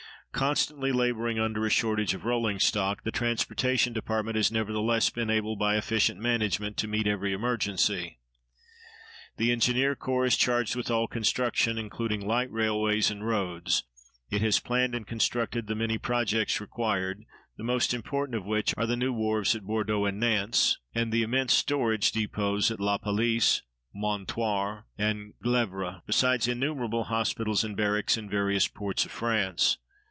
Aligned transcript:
Constantly 0.33 0.93
laboring 0.93 1.37
under 1.39 1.65
a 1.65 1.69
shortage 1.69 2.13
of 2.15 2.23
rolling 2.25 2.57
stock, 2.57 3.03
the 3.03 3.11
transportation 3.11 3.91
department 3.93 4.35
has 4.37 4.49
nevertheless 4.51 5.09
been 5.09 5.29
able 5.29 5.55
by 5.57 5.75
efficient 5.77 6.19
management 6.21 6.77
to 6.77 6.87
meet 6.87 7.05
every 7.05 7.31
emergency. 7.33 8.17
The 9.35 9.51
Engineer 9.51 9.93
Corps 9.93 10.25
is 10.27 10.37
charged 10.37 10.75
with 10.77 10.89
all 10.89 11.05
construction, 11.05 11.77
including 11.77 12.25
light 12.25 12.49
railways 12.49 13.11
and 13.11 13.27
roads. 13.27 13.83
It 14.31 14.41
has 14.41 14.59
planned 14.61 14.95
and 14.95 15.05
constructed 15.05 15.67
the 15.67 15.75
many 15.75 15.97
projects 15.99 16.59
required, 16.61 17.23
the 17.57 17.63
most 17.65 17.93
important 17.93 18.35
of 18.37 18.45
which 18.45 18.73
are 18.77 18.85
the 18.87 18.95
new 18.97 19.11
wharves 19.13 19.53
at 19.53 19.63
Bordeaux 19.63 20.05
and 20.05 20.17
Nantes, 20.19 20.77
and 20.95 21.11
the 21.11 21.23
immense 21.23 21.53
storage 21.53 22.11
depots 22.13 22.71
at 22.71 22.79
La 22.79 22.97
Pallice, 22.97 23.61
Mointoir, 23.93 24.85
and 24.97 25.33
Glèvres, 25.45 26.01
besides 26.07 26.47
innumerable 26.47 27.03
hospitals 27.03 27.63
and 27.65 27.75
barracks 27.75 28.15
in 28.17 28.29
various 28.29 28.67
ports 28.69 29.03
of 29.05 29.11
France. 29.11 29.77